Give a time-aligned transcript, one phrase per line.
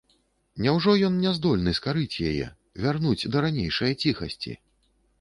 [0.65, 2.49] Няўжо ён не здольны скарыць яе,
[2.89, 4.61] вярнуць да ранейшае ціхасці?